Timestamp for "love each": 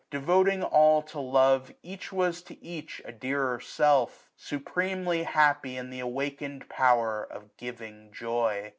1.19-2.11